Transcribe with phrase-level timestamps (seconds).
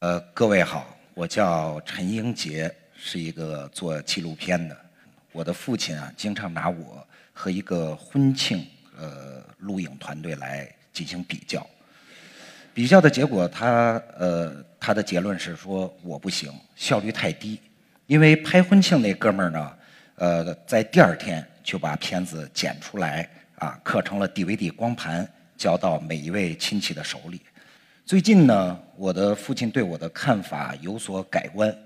[0.00, 4.76] 呃，各位好，我叫陈英杰，是一个做纪录片的。
[5.32, 8.66] 我的父亲啊，经常拿我和一个婚庆
[8.98, 11.66] 呃录影团队来进行比较。
[12.74, 17.58] 比较的结果，他呃他的结论是说我不行，效率太低。
[18.06, 19.76] 因为拍婚庆那哥们儿呢，
[20.16, 25.26] 呃，在第二天就把片子剪出来啊，刻成了 DVD 光盘，
[25.56, 27.40] 交到每一位亲戚的手里。
[28.06, 31.76] 最近呢，我的父亲对我的看法有所改观。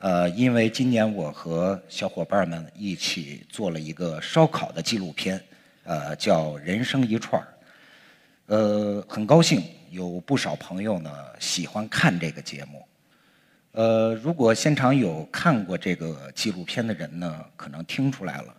[0.00, 5.42] 呃，因为今年我和小伙伴们一起做了一个烧烤的纪录片，
[5.84, 7.48] 呃，叫《人生一串儿》。
[8.54, 12.86] 呃，很高兴有不少朋友呢喜欢看这个节目。
[13.70, 18.54] 呃，如果现场有看过这个纪录片的人呢，可能听出来了，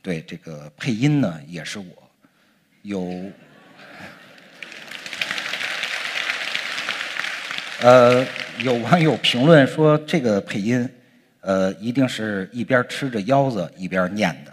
[0.00, 1.84] 对这个配音呢也是我。
[2.80, 3.30] 有，
[7.82, 8.26] 呃。
[8.60, 10.88] 有网友评论说，这个配音，
[11.40, 14.52] 呃，一定是一边吃着腰子一边念的。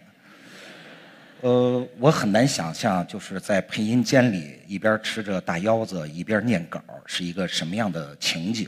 [1.42, 8.68] 呃，我很难想象，就是在配音间里一边吃着大腰子一边念稿是一个什么样的情景。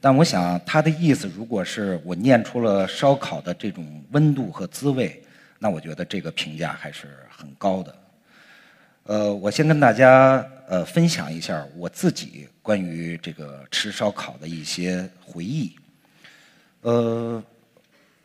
[0.00, 5.22] 但我想他的意思，如果是我念出了烧烤的这种温度和滋味，
[5.58, 7.94] 那我觉得这个评价还是很高的。
[9.02, 15.76] 呃，我先跟大家呃分享一下我自己关于这个吃烧烤的一些回忆。
[16.82, 17.42] 呃，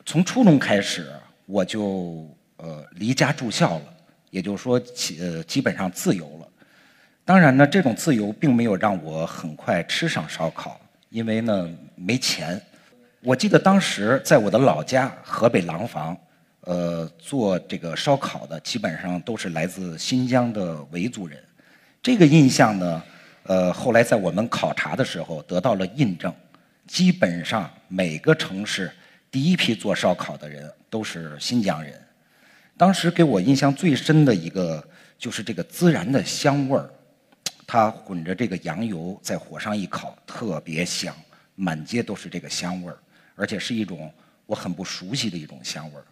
[0.05, 1.11] 从初中开始
[1.45, 3.93] 我就呃离家住校了，
[4.29, 4.81] 也就是说
[5.19, 6.47] 呃基本上自由了。
[7.25, 12.61] 当然呢，这种自由并没有让我很快吃上烧烤，因为呢没钱。
[13.21, 16.17] 我记得当时在我的老家河北廊坊。
[16.63, 21.41] 呃，做这个烧烤的基本上都是来自新疆的维族人，
[22.01, 23.03] 这个印象呢，
[23.43, 26.33] 呃，后来在我们考察的时候得到了印证，
[26.87, 28.89] 基本上每个城市
[29.29, 31.93] 第一批做烧烤的人都是新疆人。
[32.77, 34.81] 当时给我印象最深的一个
[35.17, 36.89] 就是这个孜然的香味儿，
[37.67, 41.13] 它混着这个羊油在火上一烤，特别香，
[41.55, 42.97] 满街都是这个香味儿，
[43.35, 44.09] 而且是一种
[44.45, 46.05] 我很不熟悉的一种香味儿。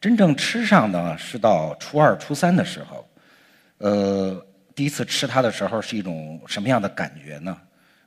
[0.00, 3.08] 真正吃上呢，是到初二、初三的时候，
[3.78, 4.46] 呃，
[4.80, 7.54] 第一次吃它的时候是一种什么样的感觉呢？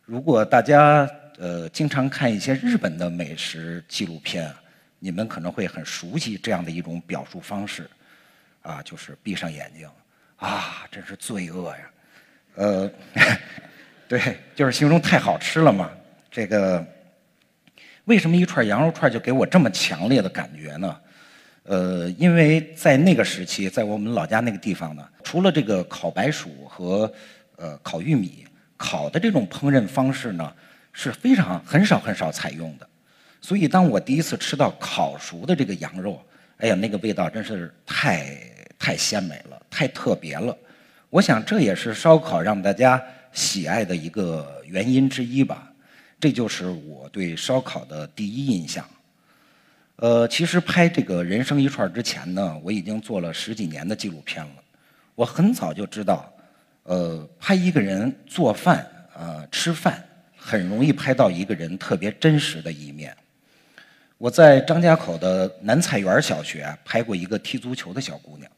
[0.05, 1.07] 如果大家
[1.37, 4.51] 呃经常看一些日本的美食纪录片，
[4.97, 7.87] 你们可能会很熟悉这样的一种表述方式，
[8.63, 9.87] 啊，就是闭上眼睛，
[10.37, 11.91] 啊，真是罪恶呀，
[12.55, 12.91] 呃，
[14.09, 15.91] 对，就是形容太好吃了嘛。
[16.31, 16.83] 这个
[18.05, 20.99] 为什么一串羊肉串就给我这么强烈的感觉呢？
[21.63, 27.11] 呃，因为在那个时期，在我们老家那个地方呢，除了这个烤白薯和
[27.55, 30.53] 呃烤玉米，烤的这种烹饪方式呢
[30.91, 32.87] 是非常很少很少采用的。
[33.39, 36.21] 所以，当我第一次吃到烤熟的这个羊肉，
[36.57, 38.37] 哎呀，那个味道真是太
[38.77, 40.57] 太鲜美了，太特别了。
[41.09, 45.71] 我想这也是烧烤让大家喜爱的一个原因之一吧。
[46.19, 48.85] 这就是我对烧烤的第一印象。
[49.97, 54.55] 呃，其实拍这个人生一串之前呢，我已经做了十几年的纪录片了。
[55.15, 56.33] 我很早就知道，
[56.83, 60.03] 呃，拍一个人做饭、呃吃饭，
[60.35, 63.15] 很容易拍到一个人特别真实的一面。
[64.17, 68.51] 我在张家口的南菜园小学拍过一个踢足球的小姑娘。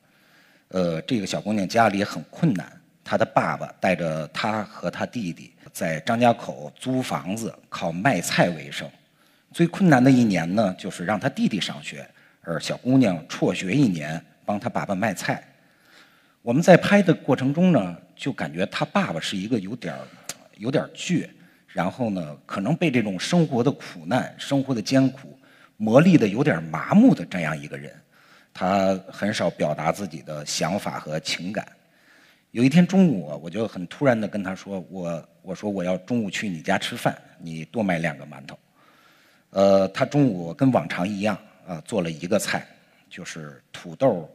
[0.70, 2.72] 呃，这个小姑娘家里很困难，
[3.04, 8.90] 她的爸爸带着她和她弟弟在张家口租房子，靠卖菜为生。
[9.56, 12.06] 最困难的一年呢，就是让他弟弟上学，
[12.42, 15.42] 而小姑娘辍学一年，帮他爸爸卖菜。
[16.42, 20.00] 我们在拍的过程中呢，就感觉他爸爸是一个有点儿、
[20.58, 21.30] 有点倔，
[21.70, 25.40] 然后呢，可能被这种生活的苦难、生活的艰苦
[25.78, 27.90] 磨砺的有点麻木的这样一个人。
[28.54, 31.66] 他很少表达自己的想法和情感。
[32.52, 38.60] 有一天中午，我就很突然的跟他说：“我我说我要中午去你家吃饭，你多买两个馒头。”
[39.56, 42.68] 呃，他中午跟往常一样，啊，做了一个菜，
[43.10, 44.30] 就是土豆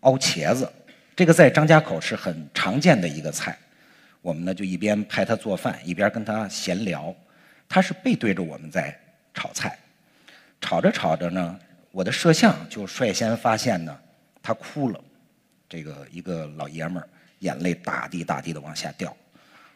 [0.00, 0.68] 熬茄子。
[1.14, 3.56] 这个在张家口是很常见的一个菜。
[4.20, 7.14] 我们呢就一边拍他做饭，一边跟他闲聊。
[7.68, 8.92] 他是背对着我们在
[9.32, 9.78] 炒菜，
[10.60, 11.56] 炒着炒着呢，
[11.92, 13.96] 我的摄像就率先发现呢，
[14.42, 15.00] 他哭了。
[15.68, 17.08] 这个一个老爷们儿，
[17.38, 19.16] 眼泪大滴大滴的往下掉。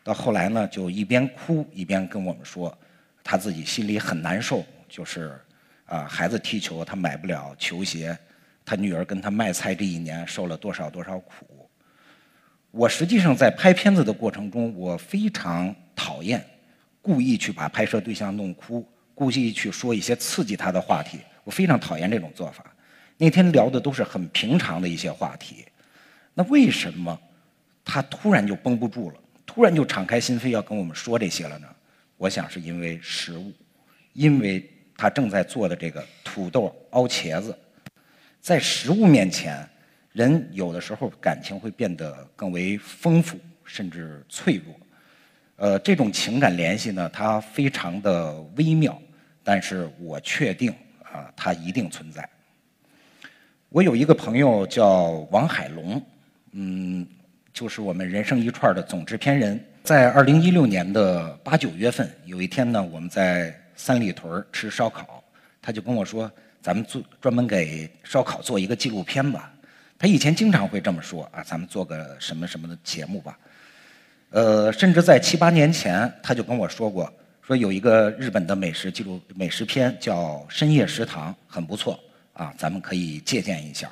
[0.02, 2.76] 到后来呢，就一边哭一边跟我们说。
[3.24, 5.38] 他自己心里很难受，就是
[5.86, 8.16] 啊，孩子踢球他买不了球鞋，
[8.64, 11.68] 他女儿跟他卖菜这一年受了多少多少苦。
[12.70, 16.44] 我实际上在拍片子的过程中，我非常讨厌
[17.00, 21.18] 故意去把拍摄对象弄哭，故意去说一些刺激他的话题。
[21.44, 22.64] 我非常讨厌这种做法。
[23.18, 25.64] 那天聊的都是很平常的一些话题，
[26.34, 27.16] 那为什么
[27.84, 31.68] 他突然就绷不住了，突然就敞开心扉要跟我们说这些了呢？
[32.22, 33.52] 我想是因为食物，
[34.12, 34.64] 因为
[34.96, 37.52] 他正在做的这个土豆熬茄子，
[38.40, 39.68] 在食物面前，
[40.12, 44.72] 人有的时候感情会变得更为丰富，甚至脆弱。
[45.56, 48.96] 呃，这种情感联系呢，它非常的微妙，
[49.42, 50.70] 但是我确定
[51.02, 52.28] 啊，它一定存在。
[53.68, 56.00] 我有一个朋友叫王海龙，
[56.52, 57.04] 嗯，
[57.52, 59.60] 就是我们人生一串的总制片人。
[59.82, 65.22] 在二零一六年的八九月份，有一天呢，我们在三里屯吃烧烤，
[65.60, 66.30] 他就跟我说
[66.62, 69.52] ：“咱们做专门给烧烤做一个纪录片吧。”
[69.98, 73.36] 他以前经常会这么说啊，咱们做个什么什么的节目吧。
[74.30, 77.12] 呃，甚至在七八年前，他就跟我说过，
[77.44, 81.98] 说有一个日本的美食纪录美食片叫《深夜食堂》，很不错
[82.34, 83.90] 啊，咱们可以借鉴一下。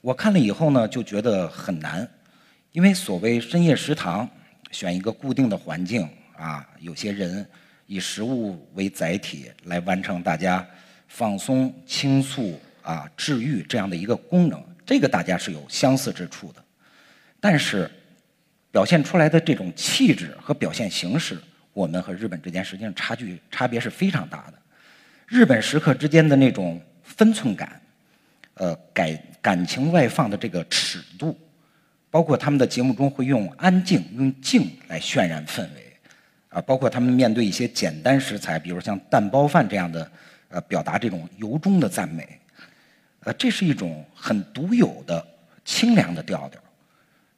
[0.00, 2.08] 我看了以后呢，就觉得很难，
[2.72, 4.26] 因为所谓深夜食堂。
[4.72, 7.48] 选一个固定的环境啊，有些人
[7.86, 10.66] 以食物为载体来完成大家
[11.06, 16.64] 放松、倾诉啊、治愈这样的一个功能，这个大家是有相似之处的。
[17.38, 17.88] 但是
[18.70, 21.38] 表现出来的这种气质和表现形式，
[21.72, 24.54] 我们和日本之间实际上差距差别是非常大的。
[25.26, 27.80] 日本食客之间的那种分寸感，
[28.54, 31.38] 呃，感感情外放的这个尺度。
[32.12, 35.96] 包括他们的节目中会用安静、用静来渲染氛围，
[36.50, 40.12] 啊，包括他们面对一些简单食材，比如像蛋包饭这样的，
[40.50, 42.38] 呃，表达这种由衷的赞美，
[43.20, 45.26] 呃，这是一种很独有的
[45.64, 46.60] 清凉的调调，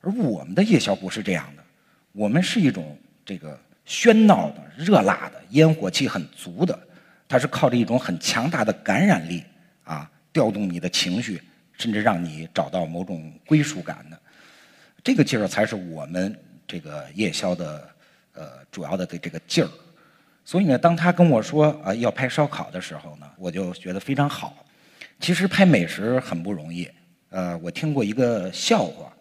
[0.00, 1.62] 而我们的夜宵不是这样的，
[2.10, 3.56] 我们是一种这个
[3.86, 6.76] 喧闹的、热辣的、烟火气很足的，
[7.28, 9.44] 它是靠着一种很强大的感染力
[9.84, 11.40] 啊，调动你的情绪，
[11.78, 14.20] 甚至让你找到某种归属感的。
[15.04, 16.34] 这个劲儿才是我们
[16.66, 17.88] 这个夜宵的
[18.32, 19.68] 呃主要的的这个劲儿，
[20.46, 24.56] 所以呢，当他跟我说啊要拍烧烤的时候呢，我就觉得非常好。
[25.20, 26.90] 其实拍美食很不容易，
[27.28, 29.12] 呃，我听过一个笑话，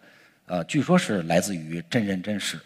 [0.46, 2.58] 呃，据说是来自于真人真事，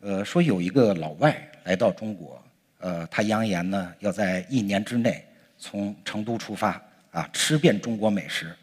[0.00, 2.40] 呃，说有一个老外来到中国，
[2.78, 5.26] 呃，他扬言呢要在一年之内
[5.58, 6.80] 从成都出发
[7.10, 8.54] 啊吃遍中国美食，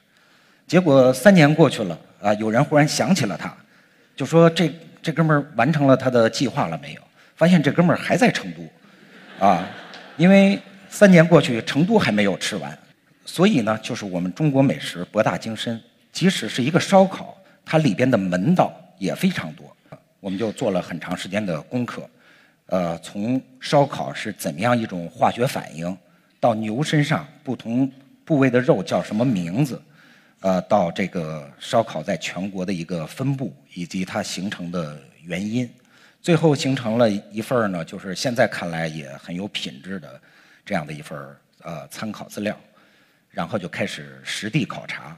[0.65, 3.53] 结果三年过去了啊，有人忽然想起了他。
[4.15, 4.71] 就说这
[5.01, 7.01] 这哥们儿完成了他的计划了没有？
[7.35, 9.67] 发现这哥们儿还在成都，啊，
[10.15, 10.57] 因为
[10.89, 12.77] 三年过去，成都还没有吃完，
[13.25, 15.81] 所以呢，就是我们中国美食博大精深，
[16.13, 19.75] 即使是一个烧烤，它里边的门道也非常多。
[20.21, 22.09] 我们就做了很长时间的功课，
[22.67, 25.95] 呃，从烧烤是怎么样一种化学反应，
[26.39, 27.91] 到牛身上不同
[28.23, 29.79] 部位的肉叫什么名字。
[30.41, 35.67] 呃，到这个烧烤在全国的一个分布以及它形成的原因，
[36.21, 40.21] 最后形成了一份呢，就是现在看来也很有品质的
[40.63, 41.17] 这样的一份
[41.63, 42.55] 呃参考资料，
[43.31, 45.17] 然后就开始实地考察。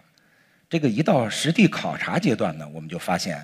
[0.70, 3.44] 这个一到实地考察阶段呢，我们就发现，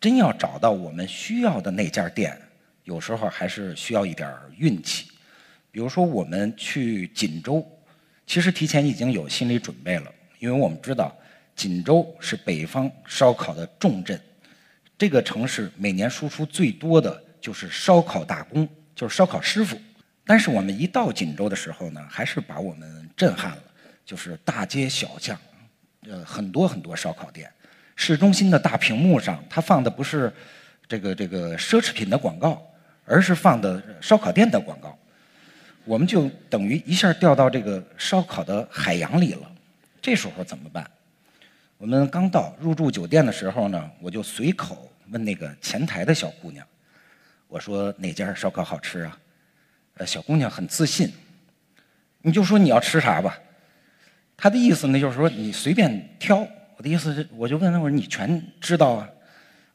[0.00, 2.40] 真要找到我们需要的那家店，
[2.84, 5.08] 有时候还是需要一点运气。
[5.72, 7.66] 比如说我们去锦州，
[8.26, 10.12] 其实提前已经有心理准备了。
[10.38, 11.16] 因为我们知道，
[11.54, 14.20] 锦州是北方烧烤的重镇，
[14.98, 19.78] 这个城市每年输出最多的就是烧烤大工，就是烧烤师傅。
[20.24, 23.62] 但是我们一到锦州的时候呢，还是把我们震撼了，
[24.04, 25.38] 就是大街小巷，
[26.08, 27.50] 呃，很多很多烧烤店。
[27.94, 30.32] 市中心的大屏幕上，它放的不是
[30.86, 32.60] 这个这个奢侈品的广告，
[33.06, 34.98] 而是放的烧烤店的广告。
[35.84, 39.50] 我们就等于一下掉到这个烧烤的海洋里了。
[40.06, 40.88] 这时候怎么办？
[41.78, 46.64] 我们刚到入住酒店的时候呢，我就随口问那个前台的小姑娘
[47.48, 49.18] ：“我说哪家烧烤好吃啊？”
[49.98, 51.12] 呃，小姑娘很自信
[52.22, 53.36] ：“你就说你要吃啥吧。”
[54.38, 56.46] 她的意思呢，就是说你随便挑。
[56.76, 59.10] 我的意思是，我就问她：“我说你全知道啊？”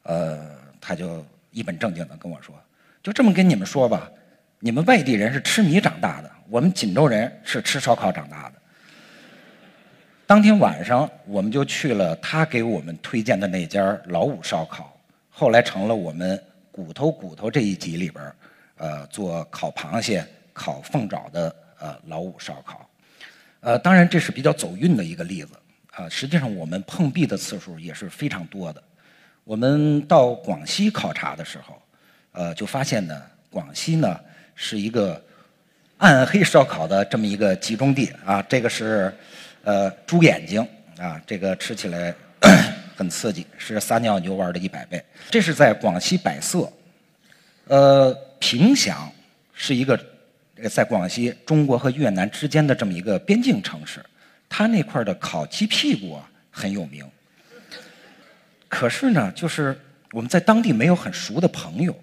[0.03, 2.55] 呃，她就一本正经的跟我说
[3.03, 4.09] ：“就这么跟你们说吧，
[4.59, 8.55] 你们外地人是吃米长大的，我们锦州人是吃烧烤长大的。”
[10.31, 14.97] 当天晚上，我们就去了他给我们推荐的那家老五烧烤，
[15.29, 18.23] 后来成了我们骨头骨头这一集里边
[18.77, 22.89] 呃，做烤螃蟹、烤凤爪的呃老五烧烤。
[23.59, 25.49] 呃，当然这是比较走运的一个例子
[25.91, 26.07] 啊。
[26.07, 28.81] 实际上我们碰壁的次数也是非常多的。
[29.43, 31.81] 我们到广西考察的时候，
[32.31, 34.17] 呃，就发现呢，广西呢
[34.55, 35.21] 是一个
[35.97, 38.41] 暗黑烧烤的这么一个集中地啊。
[38.43, 39.13] 这个是
[39.63, 40.65] 呃猪眼睛
[40.97, 42.13] 啊，这个吃起来
[42.95, 45.03] 很刺激，是撒尿牛丸的一百倍。
[45.29, 46.71] 这是在广西百色，
[47.67, 49.11] 呃，凭祥
[49.53, 49.99] 是一个
[50.69, 54.03] 在广西中国和越南之间的这么一个边境城市，
[54.49, 57.05] 它那块的烤鸡屁股啊很有名。
[58.67, 59.77] 可是呢，就是
[60.11, 61.97] 我们在当地没有很熟的朋友。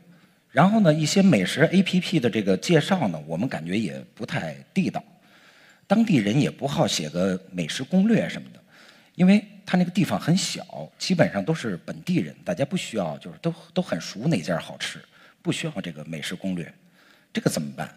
[0.50, 5.03] 然后呢，一些美食 APP 的这个介绍呢，我们感觉也不太地道，
[5.88, 8.62] 当地人也不好写个美食攻略什么的，
[9.14, 15.02] 因为他那个地方很小，基本上都是本地人，大家不需要，就是都都很熟哪家好吃，
[15.40, 16.73] 不需要这个美食攻略，
[17.33, 17.92] 这个怎么办？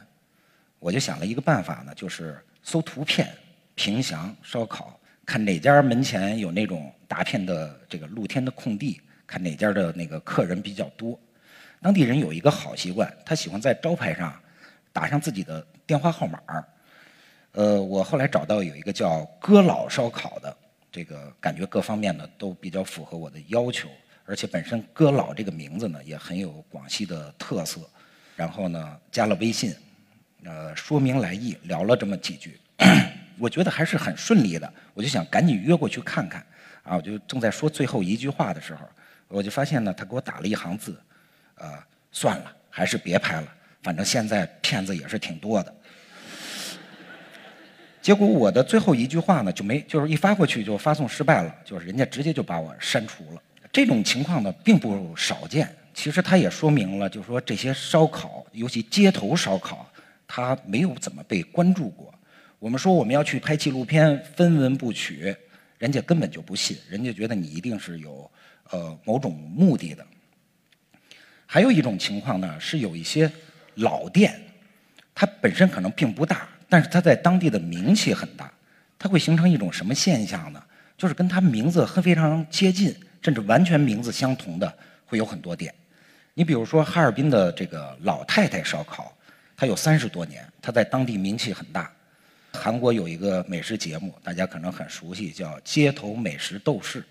[0.79, 3.29] 我就想了一个办法呢，就是搜图片，
[3.75, 11.19] 平祥烧烤，看哪家门前有那种大片的这个露天的空地，看哪家的那个客人比较多。
[11.81, 14.33] 当地人有一个好习惯，他喜欢在招牌上
[14.93, 16.39] 打上自己的电话号码
[17.53, 20.55] 呃，我后来找到有一个叫“哥老烧烤”的，
[20.91, 23.89] 这个感觉各方面呢都比较符合我的要求，
[24.25, 27.81] 而且本身“哥老”这个名字呢也很有广西的特色。
[28.35, 29.75] 然后呢，加了微信，
[30.45, 32.59] 呃，说明来意，聊了这么几句，
[33.37, 34.73] 我觉得还是很顺利的。
[34.93, 36.45] 我就想赶紧约过去看看。
[36.83, 38.87] 啊，我就正在说最后一句话的时候，
[39.27, 40.99] 我就发现呢，他给我打了一行字。
[41.55, 41.77] 呃，
[42.11, 43.53] 算了，还是别拍了。
[43.83, 45.75] 反正现在骗子也是挺多的。
[48.01, 53.41] 结果我的最后一句话呢，就没就是一发过去就发送失败了，就是人家直接就把我删除了。
[53.71, 55.73] 这种情况呢并不少见。
[55.93, 59.85] 其实它也说明了，就是说这些烧烤，尤其街头烧烤，
[60.25, 62.13] 它没有怎么被关注过。
[62.59, 65.35] 我们说我们要去拍纪录片，分文不取，
[65.77, 68.29] 人家根本就不信，人家觉得你一定是有
[68.71, 70.05] 呃某种目的的。
[71.45, 73.29] 还有一种情况呢，是有一些
[73.75, 74.39] 老店，
[75.13, 78.49] 它本身可能并不大，但是它在当地的名气很大。
[78.97, 80.63] 它会形成一种什么现象呢？
[80.97, 84.73] 就是跟它名字很非常接近，甚至完全名字相同的，
[85.05, 85.73] 会有很多店。
[86.33, 89.13] 你比如说哈尔滨的这个老太太烧烤，
[89.57, 91.91] 它有三十多年，它在当地名气很大。
[92.53, 97.01] 韩国有一个美食节目，大家可能很熟悉，叫《街头美食斗士》，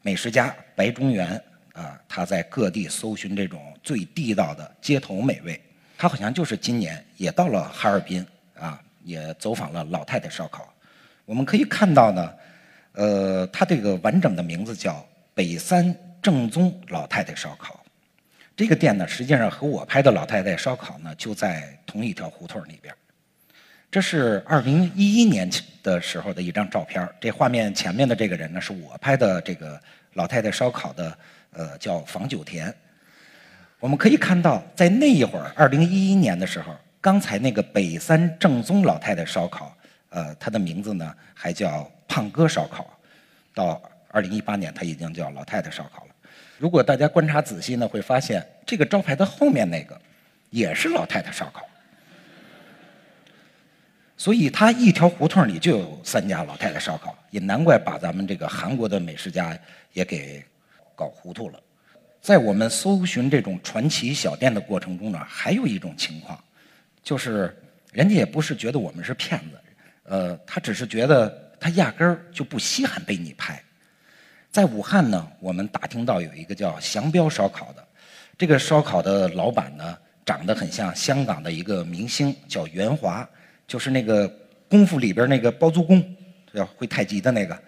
[0.00, 1.38] 美食家白中原。
[1.72, 5.60] 啊，他在各地搜寻这种最地道的街头美味。
[5.98, 8.24] 他好像就是今年也到了哈尔滨
[8.58, 10.72] 啊，也走访了老太太烧烤。
[11.24, 12.34] 我们可以看到呢，
[12.92, 17.80] 呃，他这个完整的名字叫北三正宗老太太烧烤。
[18.56, 22.94] 这个店呢，实际上和我拍的老太太烧烤呢，就在同一条胡同里边。
[23.90, 25.50] 这是二零一一年
[25.82, 27.08] 的时候的一张照片。
[27.20, 29.80] 这画面前面的这个人呢，是我拍的这个
[30.14, 31.16] 老太太烧烤的。
[31.56, 32.74] 呃，叫房九田。
[33.78, 39.76] 我们可以看到，在那一会儿，二零一一年的时候，刚才那个北三正宗老太太烧烤，
[40.08, 42.98] 呃，它的名字呢还叫胖哥烧烤。
[43.52, 46.14] 到二零一八年，它已经叫老太太烧烤了。
[46.56, 50.00] 如果大家观察仔细呢，会发现这个招牌的后面那个
[50.48, 51.66] 也是老太太烧烤。
[54.16, 59.54] 所以，它一条胡同里就有三家老太太烧烤，也难怪把咱们这个韩国的美食家
[59.92, 60.42] 也给。
[60.96, 61.60] 搞糊涂了，
[62.22, 66.38] 在我们搜寻这种传奇小店的过程中呢，还有一种情况，
[67.04, 67.54] 就是
[67.92, 69.60] 人家也不是觉得我们是骗子，
[70.04, 73.62] 呃，他只是觉得他压根儿就不稀罕被你拍。
[74.50, 77.86] 在武汉呢，我们打听到有一个叫祥彪烧烤的，
[78.38, 83.28] 这个烧烤的老板呢，长得很像香港的一个明星，叫袁华，
[83.66, 84.26] 就是那个
[84.68, 86.02] 功夫里边那个包租公，
[86.52, 87.62] 要会太极的那个。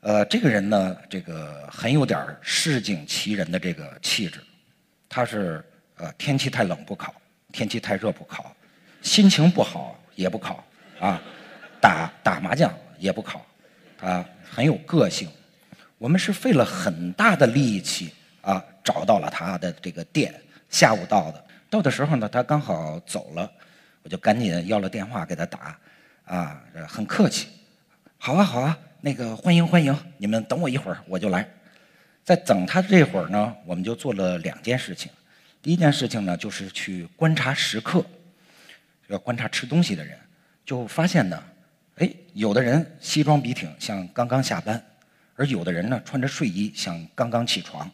[0.00, 4.40] 呃，这个人呢，这个很有点市井奇人的这个气质。
[5.08, 5.64] 他是
[5.96, 7.14] 呃，天气太冷不烤，
[7.52, 8.53] 天气太热不烤，
[9.04, 10.64] 心情不好也不考
[10.98, 11.20] 啊，
[11.78, 13.44] 打打麻将也不考
[14.00, 15.28] 啊很有个性。
[15.98, 20.34] 我们是费了很大的力气啊，找到了他的这个店。
[20.70, 23.48] 下午到的，到的时候呢，他刚好走了，
[24.02, 25.78] 我就赶紧要了电话给他打，
[26.24, 27.48] 啊，很客气，
[28.18, 28.76] 好啊，好啊。
[29.02, 31.46] 那个欢迎欢迎，你们等我一会儿，我就来。
[32.24, 35.12] 在等他这会儿呢，我们就做了两件事情。
[35.60, 37.78] 第一件事情呢，就是去观察食
[39.08, 40.18] 要观察吃东西的人，
[40.64, 41.42] 就发现呢，
[41.96, 44.78] 哎，有的人西装笔挺，像刚刚下班；
[45.36, 47.90] 而有的人呢，穿着睡衣，像刚刚起床。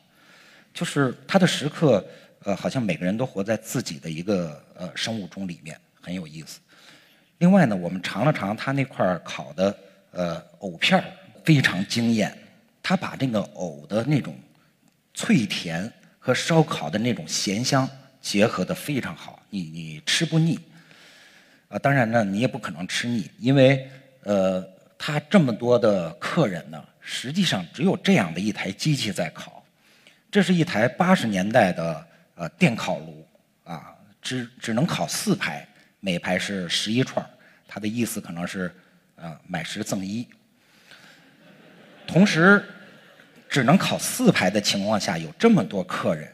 [0.73, 2.07] 就是他的食客，
[2.45, 6.61] 呃，好像每个人都活在自己的一个呃生物钟里面，很有意思。
[7.39, 9.77] 另外呢，我们尝了尝他那块烤的。
[10.13, 11.01] 呃，藕片
[11.45, 12.37] 非常惊艳，
[12.83, 14.37] 他把这个藕的那种
[15.15, 15.89] 脆甜
[16.19, 17.89] 和烧烤的那种咸香
[18.21, 19.41] 结合的非常好。
[19.51, 20.59] 你你吃不腻。
[21.71, 23.89] 啊，当然呢，你也不可能吃腻，因为
[24.25, 24.61] 呃，
[24.99, 29.65] 他这么多的客人呢，实际上只有这样的一台机器在烤。
[30.33, 33.25] 这是一台八十年代的呃电烤炉
[33.63, 35.65] 啊，只只能烤四排，
[36.01, 37.25] 每排是十一串
[37.69, 38.75] 他的意思可能是
[39.15, 40.29] 呃买十赠一。
[42.05, 42.65] 同时，
[43.49, 46.29] 只能烤四排的情况下，有这么多客人，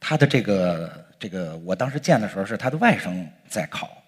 [0.00, 3.99] 他的这个这个，我当时见的时候是他的外甥在烤。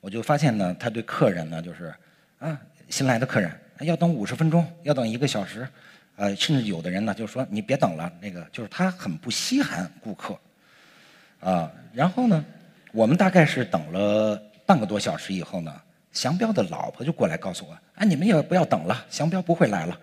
[0.00, 1.92] 我就发现呢，他对客人呢，就是
[2.38, 3.50] 啊，新来的客人
[3.80, 5.68] 要等五十分钟，要等一个小时，
[6.16, 10.38] 呃，甚至有的人呢，就说你别等了，那个就是他很不稀罕顾客，
[11.40, 12.44] 啊，然后呢，
[12.92, 15.74] 我们大概是等了半个多小时以后呢，
[16.12, 19.98] 祥彪的老婆就过来告诉我，哎，你们也不要等了，祥彪不会来了。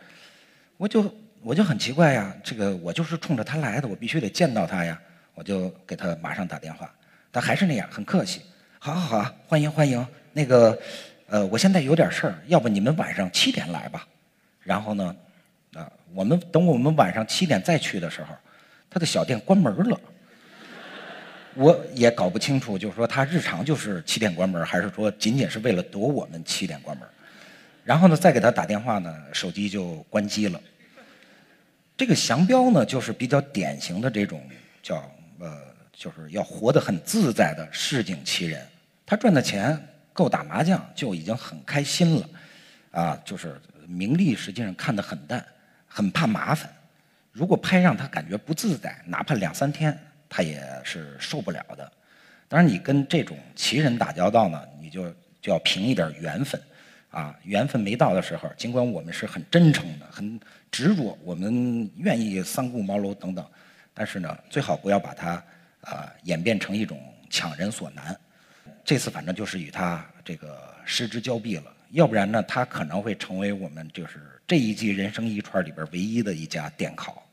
[0.78, 5.00] 我就我就很奇怪呀，这个我就是冲着他来的，我必须得见到他呀，
[5.34, 6.94] 我就给他马上打电话，
[7.32, 8.42] 他还是那样很客气。
[8.86, 10.08] 好好好，欢迎欢迎。
[10.32, 10.80] 那个，
[11.25, 14.08] 呃，我现在有点事儿，要不你们晚上七点来吧。
[14.62, 15.15] 然后呢，
[15.74, 18.27] 啊，我们等我们晚上七点再去的时候，
[18.88, 20.00] 他的小店关门了。
[21.56, 27.08] 我也搞不清楚，就是说他日常就是七点关门，还是说仅仅是为了躲我们七点关门。
[27.84, 30.62] 然后呢，再给他打电话呢，手机就关机了。
[31.98, 34.44] 这个祥彪呢，就是比较典型的这种
[34.84, 34.98] 叫
[35.39, 35.60] 呃，
[35.92, 38.63] 就是要活得很自在的市井奇人。
[39.06, 39.80] 他赚的钱
[40.12, 42.30] 够打麻将就已经很开心了，
[42.92, 45.46] 啊，就是名利实际上看得很淡，
[45.88, 46.70] 很怕麻烦。
[47.32, 49.96] 如果拍让他感觉不自在，哪怕两三天
[50.30, 51.92] 他也是受不了的。
[52.48, 56.60] 当然，你跟这种奇人打交道呢，你就就要凭一点缘分，
[57.10, 60.39] 啊，缘分没到的时候，尽管我们是很真诚的、很
[60.72, 63.46] 执着，我们愿意三顾茅庐等等，
[63.94, 65.44] 但是呢，最好不要把它
[65.82, 68.18] 啊演变成一种强人所难。
[68.86, 77.28] 这次反正就是与他这个失之交臂了，要不然呢，他可能会成为我们就是这一季人生一串里边唯一的一家电烤。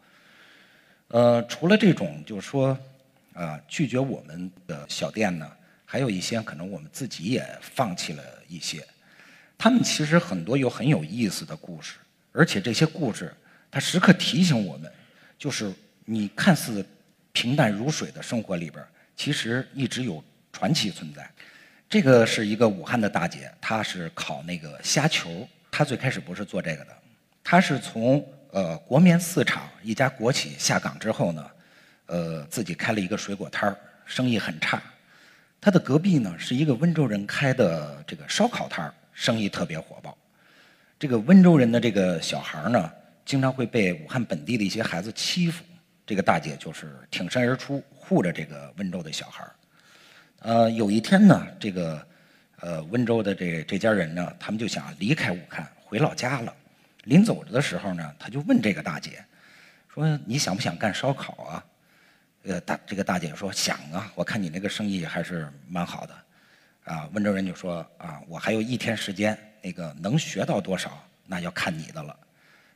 [1.08, 2.76] 呃，除了这种就是说，
[3.34, 5.46] 啊拒绝我们的小店呢，
[5.84, 8.82] 还有一些可能我们自己也放弃了一些。
[9.58, 11.98] 他们其实很多有很有意思的故事，
[12.32, 13.30] 而且这些故事
[13.70, 14.90] 他时刻提醒我们，
[15.38, 15.70] 就是
[16.06, 16.82] 你看似
[17.32, 18.82] 平淡如水的生活里边，
[19.14, 20.24] 其实一直有。
[20.52, 21.28] 传奇存在，
[21.88, 25.48] 这个是一个武汉的大姐，她是烤那个虾球。
[25.70, 26.92] 她最开始不是做这个的，
[27.42, 31.50] 她是从呃国棉四厂一家国企下岗之后呢，
[32.06, 34.80] 呃自己开了一个水果摊儿，生意很差。
[35.60, 40.16] 她的隔壁呢是一个温州人开的这个烧烤摊儿，生意特别火爆。
[40.98, 42.92] 这个温州人的这个小孩儿呢，
[43.24, 45.64] 经常会被武汉本地的一些孩子欺负，
[46.06, 49.52] 这个大姐就是挺身而出，护着这个温州的小孩儿。
[50.44, 52.04] 呃，有一天呢，这个
[52.58, 56.52] 呃温州的这这家人呢，他们就想离开武汉回老家了。
[57.04, 59.24] 临走的时候呢，他就问这个大姐，
[59.88, 61.64] 说你想不想干烧烤啊？
[62.42, 66.14] 呃，大这个大姐说想啊，我看你那个生意还是蛮好的。
[66.92, 72.16] 啊，温州人就说啊，我还有一天时间，那个能学到多少，那要看你的了。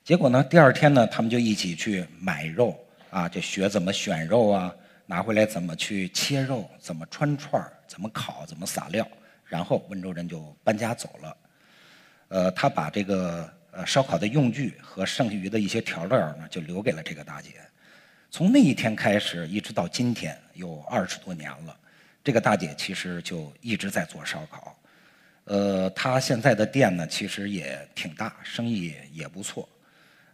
[0.04, 2.78] 结果呢，第二天呢，他们就一起去买肉
[3.10, 4.72] 啊，就学怎么选肉啊。
[5.08, 9.06] 拿回来怎么去切肉，怎么穿串儿，怎么烤，怎么撒料，
[9.44, 11.36] 然后温州人就搬家走了。
[12.26, 17.52] 呃，他把这个呃烧烤的用具和剩余的一些调料呢，就留给了这个大姐。
[18.32, 21.78] 从那一天开始，一直到今天，有二十多年了。
[22.24, 24.76] 这个大姐其实就一直在做烧烤。
[25.44, 29.68] 呃，她现在的店呢，其实也挺大，生意也不错。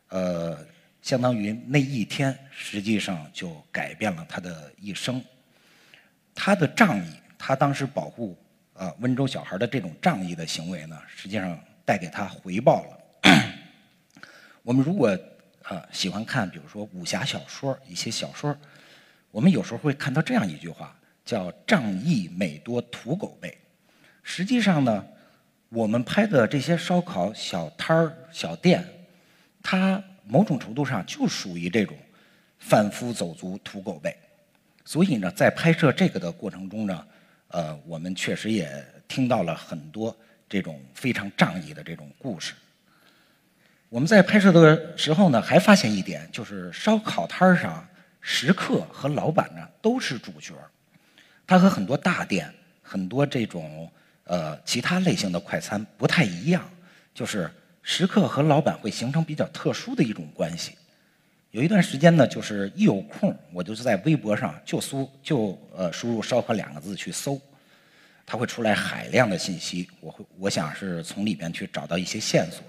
[0.08, 0.58] 呃。
[1.02, 5.22] 相当于那一天，实际上就改变了他的一生。
[6.32, 8.38] 他的仗义，他当时保护
[8.72, 13.42] 啊温州小孩的这种仗义的行为呢，实际上带给他回报了。
[14.62, 15.18] 我们如果
[15.64, 18.56] 啊喜欢看，比如说武侠小说，一些小说，
[19.32, 23.58] 我们有时候会看到这样一句话，叫“仗义每多土狗辈”。
[24.22, 25.04] 实际上呢，
[25.68, 28.86] 我们拍的这些烧烤小摊儿、小店，
[29.60, 30.00] 它。
[30.32, 31.94] 某种程度上就属于这种
[32.58, 34.16] 贩夫走卒、土狗辈，
[34.82, 37.06] 所以呢，在拍摄这个的过程中呢，
[37.48, 40.16] 呃，我们确实也听到了很多
[40.48, 42.54] 这种非常仗义的这种故事。
[43.90, 47.86] 我们在拍摄的时候呢，还发现一点，就是烧烤摊上
[48.22, 50.54] 食客和老板呢都是主角，
[51.46, 53.92] 他和很多大店、很多这种
[54.24, 56.66] 呃其他类型的快餐不太一样，
[57.12, 57.50] 就是。
[57.82, 60.76] 食客和老板会形成比较特殊的一种关系。
[61.50, 67.38] 有一段时间呢，就是一有空，我就是在微博上就搜就呃输入“烧烤”两个字去搜，
[68.24, 72.62] 它会出来海量的信息，我会我想是从里边去找到一些线索。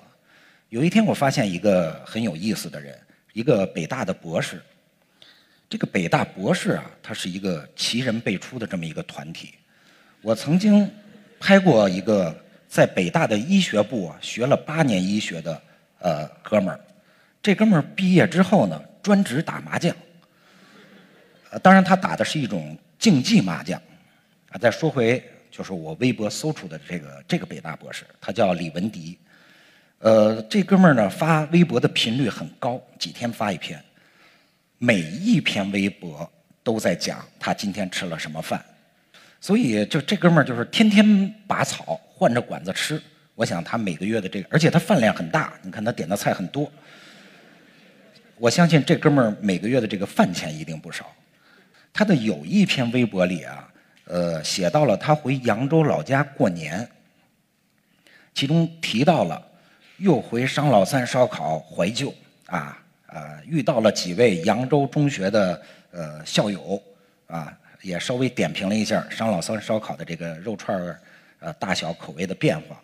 [0.67, 2.99] 有一天我发现一个很有意思的人，
[3.31, 4.61] 一个北大的博士。
[5.69, 9.53] 这个北大博士啊，他是一个奇人辈出的这么一个团体。
[10.21, 10.91] 我曾经
[11.39, 12.35] 拍过一个
[12.73, 15.61] 在北大的医学部啊学了八年医学的
[15.99, 16.79] 呃哥们儿，
[17.39, 19.95] 这哥们儿毕业之后呢，专职打麻将。
[21.51, 23.79] 呃，当然他打的是一种竞技麻将。
[24.49, 29.19] 啊，再说回就是我微博搜出的这个这个北大博士，他叫李文迪。
[29.99, 33.79] 呃，这哥们儿呢发微博的频率很高，几天发一篇。
[34.79, 36.27] 每一篇微博
[36.63, 38.65] 都在讲他今天吃了什么饭，
[39.39, 43.01] 所以就这哥们儿就是天天拔草换着馆子吃。
[43.35, 46.71] 我想他每个月的这个，而且他饭量很大，你看他点的菜很多。
[48.37, 51.11] 我相信这哥们儿每个月的这个饭钱一定不少。
[51.91, 53.69] 他的有一篇微博里啊，
[54.05, 56.87] 呃，写到了他回扬州老家过年，
[58.33, 59.45] 其中提到了
[59.97, 62.79] 又回商老三烧烤怀旧啊。
[63.07, 66.81] 呃，遇到了几位扬州中学的呃校友，
[67.27, 70.99] 啊，也稍微点评了一下商老三烧烤的这个肉串儿，
[71.43, 72.81] 呃，大小口味的变化。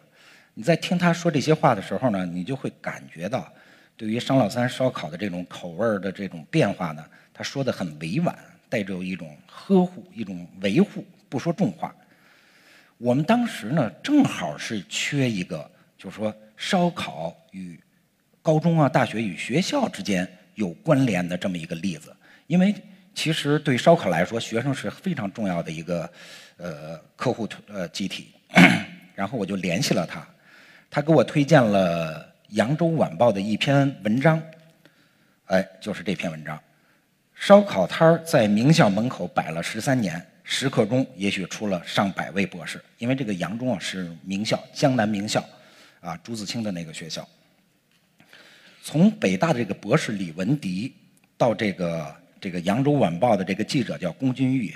[0.54, 3.52] 你在听他说这些话的时候呢，你就会感觉到，
[3.96, 11.96] 对于商老三烧烤的这种口味的这种变化呢，他说的很委婉，带着一种呵护、一种维护，不说重话。
[12.98, 17.80] 我们当时呢，正好是缺一个，就是说烧烤与。
[18.42, 22.16] 高中啊，大学与学校之间有关联的这么一个例子，
[22.48, 22.74] 因为
[23.14, 26.10] 其实对烧烤来说，学生是非常重要的一个
[26.56, 28.30] 呃客户呃集体。
[29.16, 30.28] 然后我就联系了他，
[30.90, 34.42] 他给我推荐了《扬州晚报》的一篇文章，
[35.46, 36.60] 哎，就是这篇文章。
[37.36, 45.42] 烧烤摊儿在名校门口摆了十三年，食客中也许出了上百位博士，因为这个扬州啊是名校，江南名校，
[46.02, 47.28] 啊朱自清的那个学校。
[48.82, 50.94] 从北大的这个博士李文迪，
[51.38, 54.76] 到这个这个扬州晚报的这个记者叫龚君玉，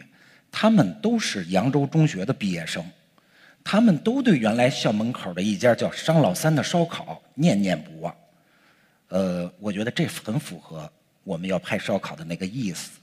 [0.51, 2.86] 他们都是扬州中学的毕业生，
[3.63, 8.15] 他们都对原来校门口的一家叫商老三的烧烤念念不忘。
[9.08, 10.91] 呃，我觉得这很符合
[11.23, 12.99] 我们要拍烧烤的那个意思。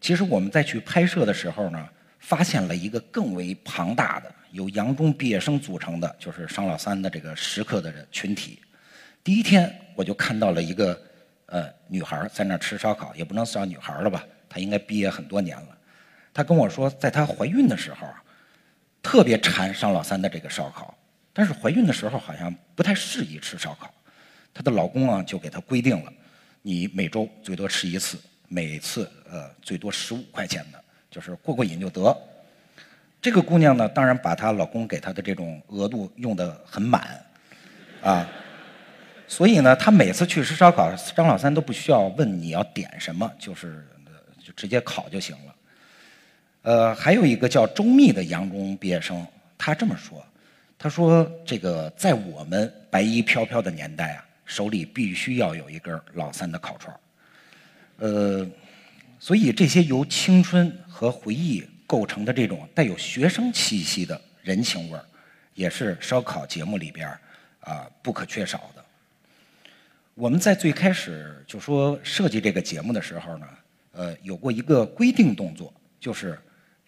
[0.00, 8.58] 其实我们在去拍摄的时候呢，发现了一个更为庞大的由扬中毕业生组成的，就是商老三的这个食客的群体。
[9.22, 11.00] 第一天我就看到了一个
[11.46, 15.68] 呃女孩在那吃烧烤，也不能算女孩了吧，她应该毕业很多年了。
[16.32, 18.23] 她跟我说，在她怀孕的时候啊，
[19.04, 20.96] 特别馋商老三的这个烧烤，
[21.30, 23.92] 但是怀孕的时候好像不太适宜吃烧烤。
[24.54, 26.12] 她的老公啊就给她规定了，
[26.62, 32.16] 你每周最多吃一次，每次呃最多十五块钱的，就是过过瘾就得。
[33.20, 37.22] 这个姑娘呢，当然把她老公给她的这种额度用得很满，
[38.02, 38.26] 啊。
[39.26, 43.86] 所以呢，她每次去吃烧烤，张老三都不需要问你要点什么，就是
[44.42, 45.53] 就直接烤就行了。
[46.64, 49.26] 呃，还有一个叫周密的杨中毕业生，
[49.58, 50.24] 他这么说
[50.78, 56.96] ：“他说这个在我们白衣飘飘的年代啊，手里必须要有一根老三的烤串
[57.98, 58.48] 呃，
[59.20, 65.04] 所以这些由青春和回忆构成的这种带有学生气息的人情味儿，
[65.52, 67.06] 也是烧烤节目里边
[67.60, 68.82] 啊不可缺少的。
[70.14, 73.46] 我们在最开始就说设计这个节目的时候呢，
[73.92, 76.38] 呃，有过一个规定动作，就是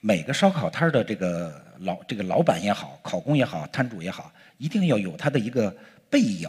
[0.07, 5.77] 每个烧烤摊的这个老这个老板也好，烤工也好，摊主也好，一定要有他的一个
[6.09, 6.49] 背影。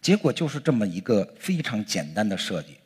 [0.00, 2.76] 结果就是这么一个非常简单的设计，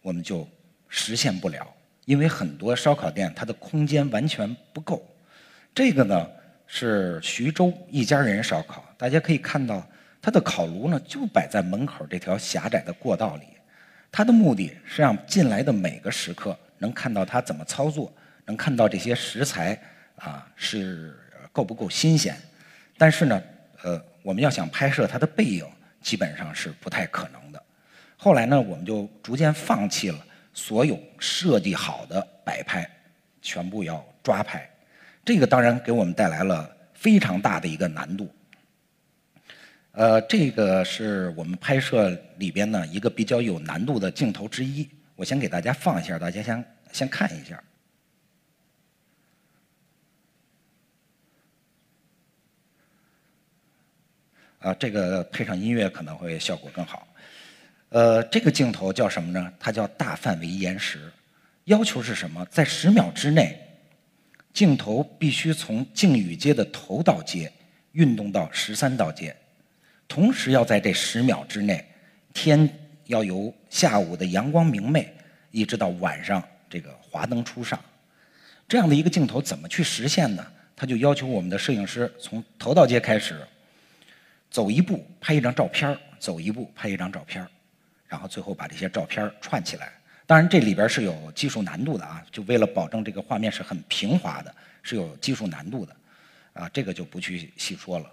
[0.00, 0.48] 我们就
[0.88, 1.70] 实现不了，
[2.06, 5.06] 因为很多烧烤店它的空间完全不够。
[5.74, 6.26] 这个呢
[6.66, 9.86] 是徐州一家人烧烤，大家可以看到。
[10.22, 13.44] 他的烤炉呢，就摆在门口这条狭窄的过道里。
[14.12, 18.12] 他的目的是让进来的每个食客能看到他怎么操作，
[18.50, 19.80] 能看到这些食材
[20.16, 21.16] 啊是
[21.52, 22.36] 够不够新鲜。
[22.98, 23.42] 但是呢，
[23.82, 25.64] 呃，我们要想拍摄它的背影，
[26.02, 27.62] 基本上是不太可能的。
[28.16, 30.18] 后来呢，我们就逐渐放弃了
[30.52, 32.90] 所有设计好的摆拍，
[33.40, 34.68] 全部要抓拍。
[35.24, 38.28] 这个当然给我们带来了非常大的一个难度。
[39.92, 44.88] 呃，这个是我们拍摄里边呢一个比较有难度的镜头之一。
[45.14, 47.62] 我先给大家放一下，大家先先看一下。
[54.60, 57.06] 啊，这个配上音乐可能会效果更好。
[57.88, 59.52] 呃，这个镜头叫什么呢？
[59.58, 61.10] 它叫大范围延时。
[61.64, 62.44] 要求是什么？
[62.50, 63.58] 在十秒之内，
[64.52, 67.50] 镜头必须从靖宇街的头道街
[67.92, 69.34] 运动到十三道街，
[70.06, 71.84] 同时要在这十秒之内，
[72.34, 72.68] 天
[73.06, 75.12] 要由下午的阳光明媚，
[75.50, 77.78] 一直到晚上这个华灯初上。
[78.68, 80.46] 这样的一个镜头怎么去实现呢？
[80.76, 83.38] 他就要求我们的摄影师从头道街开始，
[84.50, 87.46] 走一步拍一张照片走一步拍一张照片
[88.08, 89.92] 然后最后把这些照片串起来。
[90.26, 95.96] 当然，这里边是有技术难度的啊，就为了保证这个画面是很平滑的，是有技术难度的，
[96.52, 98.10] 啊，这个就不去细说了。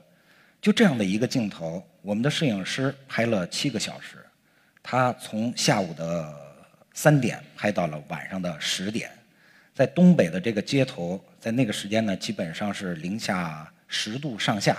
[0.59, 4.17] 就这样的一个镜头，我们的摄影师拍了七个小时，
[4.81, 6.35] 他从下午的
[6.93, 9.11] 三点拍到了晚上的十点，
[9.75, 14.75] 在东北的这个街头，在那个时间呢，基本上是零下十度上下，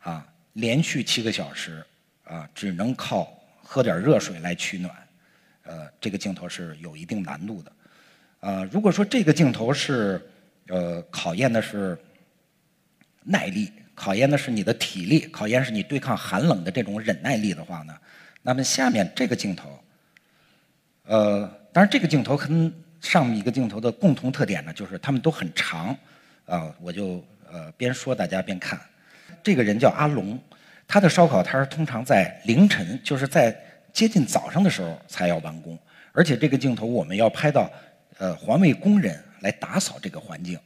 [0.00, 1.84] 啊，连续七个小时，
[2.24, 4.92] 啊，只能靠喝点热水来取暖。
[5.62, 7.72] 呃，这个镜头是有一定难度的，
[8.40, 10.20] 呃，如果说这个镜头是，
[10.66, 11.98] 呃，考验的是
[13.22, 17.96] 耐力，考验的是你的体力，考验是你对抗寒冷的这种忍耐力的话呢，
[18.42, 19.82] 那么下面这个镜头，
[21.04, 25.96] 呃，当然这个镜头跟上面一个镜头的共同特点呢，就是它们都很长，
[26.44, 28.78] 啊，我就呃边说大家边看，
[29.44, 30.36] 这个人叫阿龙，
[30.88, 33.56] 他的烧烤摊通常在凌晨，就是在。
[33.94, 35.78] 接近早上的时候才要完工，
[36.10, 37.70] 而且这个镜头我们要拍到，
[38.18, 40.58] 呃，环卫工人来打扫这个环境，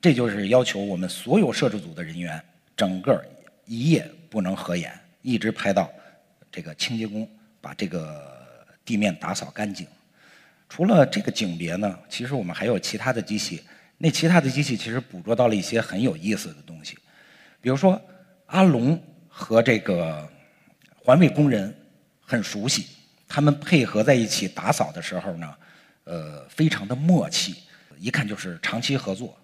[0.00, 2.42] 这就是要求我们所有摄制组的人员，
[2.74, 3.22] 整个
[3.66, 5.92] 一夜不能合眼，一直拍到
[6.50, 7.28] 这个清洁工
[7.60, 9.86] 把这个地面打扫干净。
[10.70, 13.62] 除了这个景别呢，其实我们还有其他的机器，
[13.98, 16.96] 那其他的机器其实捕捉到了一些很有意思的东西，
[17.60, 18.00] 比如说
[18.46, 20.28] 阿龙和这个
[20.96, 21.74] 环卫工人。
[22.30, 22.86] 很熟悉，
[23.26, 25.54] 他们配合在一起打扫的时候呢，
[26.04, 27.54] 呃，非常的默契，
[27.96, 29.34] 一看就是长期合作。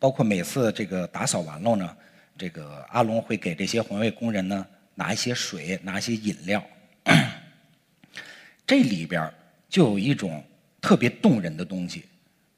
[0.00, 1.96] 包括每次这个打扫完了呢，
[2.36, 6.60] 这个阿龙会给这些环卫工人呢拿一些水，拿一些饮料。
[8.66, 9.32] 这里边
[9.68, 10.42] 就有一种
[10.80, 12.04] 特别动人的东西，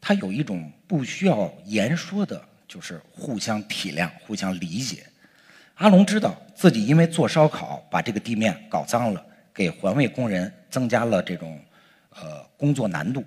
[0.00, 5.06] 它有一种不需要言说的，就是互相体谅、互相理解。
[5.74, 9.24] 阿龙知道自己因为做烧烤把这个地面搞脏了。
[9.54, 11.58] 给环卫工人增加了这种
[12.10, 13.24] 呃工作难度，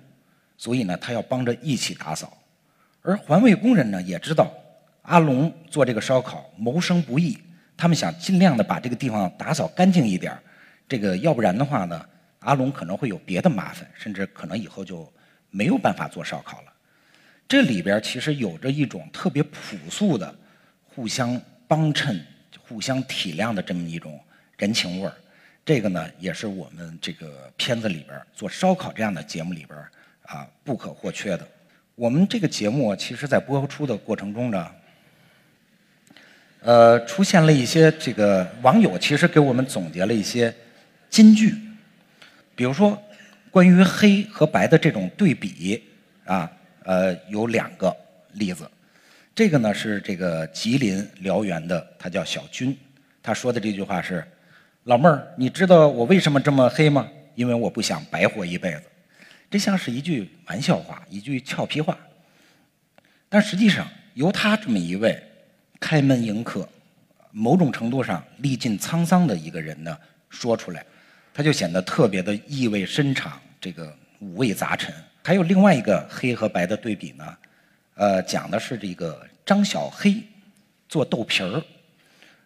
[0.56, 2.38] 所以呢，他要帮着一起打扫。
[3.02, 4.48] 而环卫工人呢，也知道
[5.02, 7.36] 阿龙做这个烧烤谋生不易，
[7.76, 10.38] 他们想尽量的把这个地方打扫干净一点
[10.88, 15.12] 这个要不然的话呢，阿龙可能会有别的麻烦，甚至可能以后就
[15.50, 16.69] 没有办法做烧烤了。
[17.50, 20.32] 这里边其实有着一种特别朴素的
[20.84, 22.24] 互相帮衬、
[22.60, 24.20] 互相体谅的这么一种
[24.56, 25.12] 人情味儿。
[25.64, 29.76] 这个呢，也是我们这个片子里边做烧烤这样的节目里边
[30.26, 31.48] 啊不可或缺的。
[31.96, 34.70] 我们这个节目其实，在播出的过程中呢，
[36.60, 40.54] 呃，出现了一些这个网友其实给我们总结了一些
[41.08, 41.52] 金句，
[42.54, 42.96] 比如说
[43.50, 45.82] 关于黑和白的这种对比
[46.24, 46.48] 啊，
[46.90, 47.96] 呃，有两个
[48.32, 48.68] 例子。
[49.32, 52.76] 这个呢是这个吉林辽源的，他叫小军，
[53.22, 54.26] 他说的这句话是。
[54.84, 57.08] 老妹儿，你知道我为什么这么黑吗？
[57.36, 58.82] 因为我不想白活一辈子。
[59.48, 61.96] 这像是一句玩笑话，一句俏皮话。
[63.28, 65.22] 但实际上，由他这么一位
[65.78, 66.68] 开门迎客、
[67.30, 69.96] 某种程度上历尽沧桑的一个人呢，
[70.28, 70.84] 说出来，
[71.32, 74.92] 他就显得特别的意味深长，这个五味杂陈。
[75.22, 77.36] 还有另外一个黑和白的对比呢，
[77.94, 80.22] 呃，讲的是这个张小黑
[80.88, 81.62] 做豆皮儿。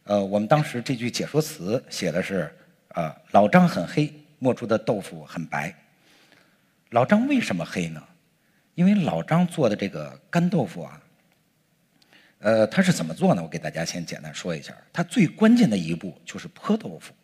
[0.04, 2.54] 呃，我们当时这句解说词写的是，
[2.88, 5.74] 呃，老张很黑，磨出的豆腐很白。
[6.90, 8.02] 老张为什么黑呢？
[8.74, 11.00] 因为老张做的这个干豆腐啊，
[12.40, 13.42] 呃，他是怎么做呢？
[13.42, 14.76] 我给大家先简单说一下。
[14.92, 17.14] 他最关键的一步就是泼豆腐，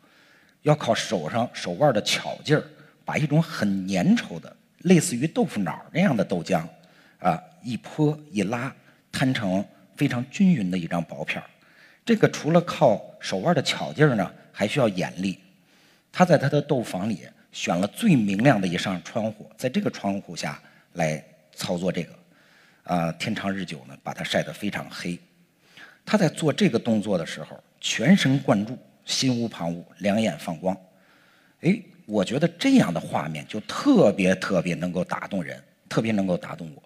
[0.63, 2.65] 要靠手上手腕的巧劲儿，
[3.05, 6.65] 把一种很粘稠的，类似于豆腐脑那样的豆浆，
[7.19, 8.75] 啊，一泼一拉，
[9.13, 9.65] 摊成
[9.97, 11.49] 非常均匀的一张薄片儿。
[12.05, 15.39] 这个除了靠手腕的巧劲儿呢，还需要眼力。
[16.11, 17.21] 他在他的豆房里
[17.53, 20.61] 选了最明亮的一扇窗户，在这个窗户下
[20.95, 21.23] 来
[21.55, 22.13] 操作这个，
[22.85, 25.19] 啊，天长日久呢，把它晒得非常黑。
[26.05, 30.77] 他在做这个动作的时候，全神贯注，心无旁骛，两眼放光。
[31.61, 36.83] 哎，我觉得这样的画面就特别特别能够打动人，特别能够打动我。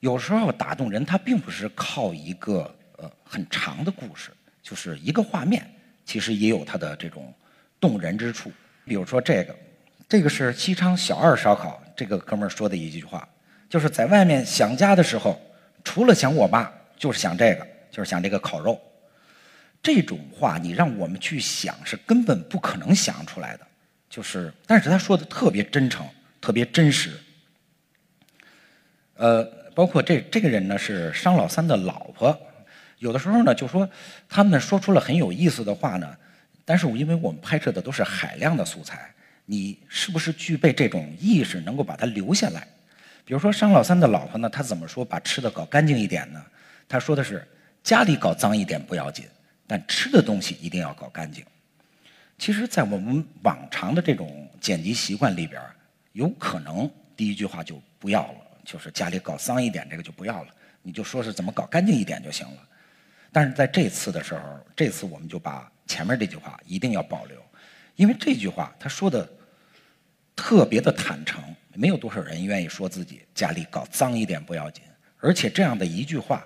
[0.00, 2.72] 有时候打动人，他并不是靠一个。
[2.98, 4.30] 呃，很长的故事，
[4.62, 5.70] 就是一个画面，
[6.06, 7.30] 其实也有它的这种
[7.78, 8.50] 动人之处。
[8.86, 9.54] 比如说这个，
[10.08, 13.28] 这个是西昌小二烧烤这个哥们儿说的一句话，
[13.68, 15.38] 就是在外面想家的时候，
[15.84, 18.80] 除了想我爸，就是想这个，就是想这个烤肉。
[19.82, 23.66] 这种话你让我们去想，是根本不可能想出来的。
[24.16, 26.08] 就是，但是他说的特别真诚，
[26.40, 27.10] 特别真实。
[29.16, 32.34] 呃，包括这这个人呢，是商老三的老婆。
[32.98, 33.86] 有的时候呢，就说
[34.26, 36.16] 他们说出了很有意思的话呢，
[36.64, 39.12] 但是因为我们拍摄的都是海量的素材，
[39.44, 42.66] 你是不是具备这种意识，能够把它留下来？
[43.26, 46.42] 比如说商老三的老婆呢，他怎么说把吃的搞干净一点呢？
[46.88, 47.46] 他说的是
[47.82, 49.26] 家里搞脏一点不要紧，
[49.66, 51.44] 但吃的东西一定要搞干净。
[52.38, 55.60] 其实，在我们往常的这种剪辑习惯里边，
[56.12, 60.48] 有可能第一句话就不要了，就是家里搞脏一点，这个就不要了，
[60.82, 62.68] 你就说是怎么搞干净一点就行了。
[63.32, 64.40] 但是在这次的时候，
[64.76, 67.42] 这次我们就把前面这句话一定要保留，
[67.96, 69.26] 因为这句话他说的
[70.34, 71.42] 特别的坦诚，
[71.74, 74.82] 没有多少人愿意说自己家里搞脏一点不要紧，
[75.20, 76.44] 而且这样的一句话，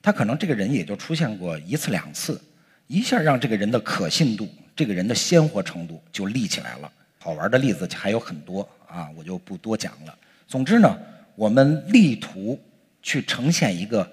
[0.00, 2.40] 他可能这个人也就出现过一次两次，
[2.86, 4.48] 一下让这个人的可信度。
[4.76, 6.92] 这个人的鲜活程度就立起来了。
[7.18, 10.18] 好玩的例子还有很多啊，我就不多讲了。
[10.46, 10.98] 总之呢，
[11.34, 12.60] 我们力图
[13.02, 14.10] 去呈现一个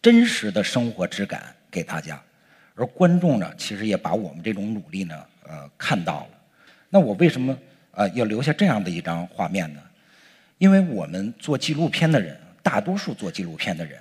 [0.00, 2.22] 真实的生活质感给大家，
[2.74, 6.28] 而观众呢，其实也把我们这种努力呢，呃，看到了。
[6.90, 7.58] 那我为什么
[7.90, 9.80] 呃要留下这样的一张画面呢？
[10.58, 14.00] 因为我们做纪录片的人，大多数做纪录片的人，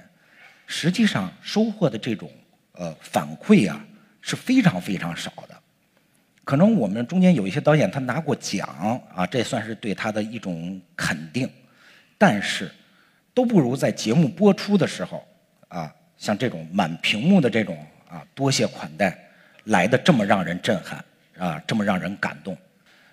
[0.68, 2.30] 实际上收获的这种
[2.74, 3.84] 呃反馈啊
[4.22, 5.60] 是非常非常少的。
[6.45, 8.67] 可能我们中间有一些导演，他拿过奖
[9.15, 11.49] 啊，这算是对他的一种肯定，
[12.17, 12.69] 但是
[13.34, 15.25] 都不如在节目播出的时候
[15.69, 17.77] 啊，像这种满屏幕的这种
[18.10, 19.17] 啊，多谢款待
[19.65, 21.06] 来的这么让人震撼
[21.38, 22.58] 啊，这么让人感动。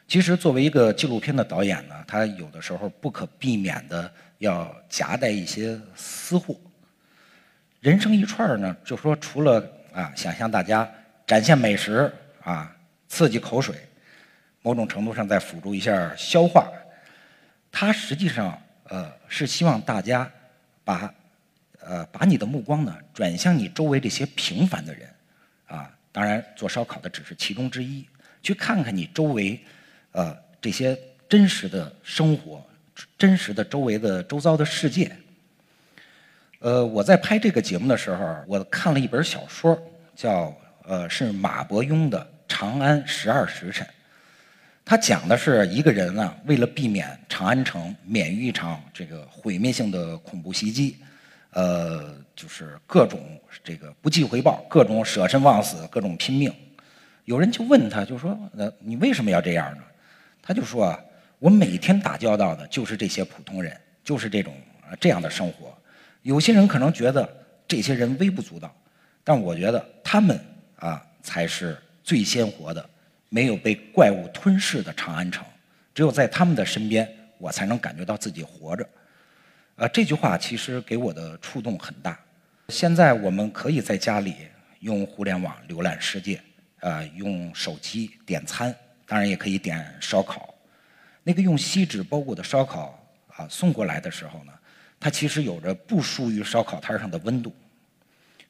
[0.09, 6.57] 其实作为一个纪录片的导演呢，他有的时候不可避免的要夹带一些私货。
[7.79, 10.91] 人生一串呢，就说除了啊，想向大家
[11.29, 12.13] 展现美食
[12.43, 12.77] 啊。
[13.11, 13.75] 刺激口水，
[14.63, 16.71] 某种程度上在辅助一下消化。
[17.73, 20.31] 它实际上呃是希望大家
[20.85, 21.13] 把
[21.81, 25.09] 呃把你的目光呢转向你周围这些平凡的人
[25.67, 28.07] 啊，当然做烧烤的只是其中之一，
[28.43, 29.59] 去看看你周围
[30.13, 30.97] 呃这些
[31.29, 32.65] 真实的生活，
[33.19, 35.11] 真实的周围的周遭的世界。
[36.61, 39.77] 呃，我在拍这个节目的时候，我看了一本小说，
[40.15, 42.31] 叫呃是马伯庸的。
[42.61, 43.87] 长安十二时辰，
[44.85, 50.99] 他讲的是一个人啊，为了避免长安城免于一场这个毁灭性的恐怖袭击，
[51.53, 53.19] 呃，就是各种
[53.65, 56.53] 这个不计回报，各种舍身忘死，各种拼命。
[57.25, 59.83] 有人就问他，就说：“呃，你为什么要这样呢？”
[60.43, 61.01] 他就说：“啊，
[61.39, 64.55] 我每天打交道的就是这些普通人，就是这种
[65.01, 65.75] 这样的生活。
[66.21, 67.27] 有些人可能觉得
[67.67, 68.71] 这些人微不足道，
[69.25, 70.39] 但我觉得他们
[70.77, 72.91] 啊才是。”最鲜活的，
[73.29, 75.45] 没有被怪物吞噬的长安城，
[75.95, 77.09] 只有在他们的身边，
[77.39, 78.89] 我才能感觉到自己活着。
[79.77, 82.19] 啊，这句话其实给我的触动很大。
[82.69, 84.35] 现在我们可以在家里
[84.81, 86.41] 用互联网浏览世界，
[86.81, 88.75] 呃，用手机点餐，
[89.07, 90.55] 当然也可以点烧烤。
[91.23, 94.53] 那个用锡纸包裹的烧烤啊，送过来的时候呢，
[94.99, 97.55] 它其实有着不输于烧烤摊上的温度，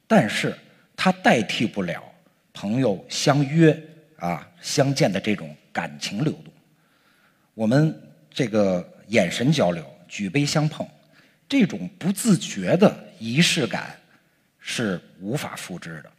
[0.07, 0.57] 但是
[0.95, 2.03] 它代替不了。
[2.53, 3.77] 朋友相约
[4.17, 6.53] 啊相见的这种感情流动，
[7.53, 7.97] 我们
[8.29, 10.85] 这个眼神交流、举杯相碰，
[11.47, 13.97] 这种不自觉的仪式感
[14.59, 16.11] 是无法复制的。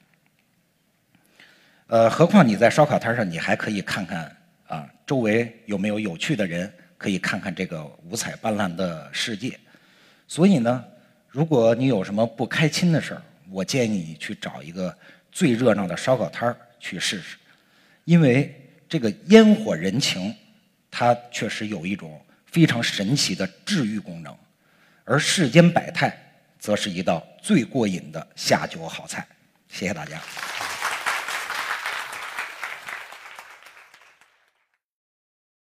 [1.88, 4.34] 呃，何况你在烧烤摊上，你还可以看看
[4.66, 9.58] 啊周围有没有有趣的人，可以看看这个五彩斑斓的世界。
[10.26, 10.82] 所以呢，
[11.28, 14.96] 如果你有什么不开心的事儿，我建议你去找一个。
[15.32, 17.36] 最热闹的烧烤摊儿去试试，
[18.04, 18.54] 因为
[18.88, 20.32] 这个烟火人情，
[20.90, 24.36] 它确实有一种非常神奇的治愈功能，
[25.04, 26.14] 而世间百态，
[26.58, 29.26] 则是一道最过瘾的下酒好菜。
[29.68, 30.20] 谢谢大家。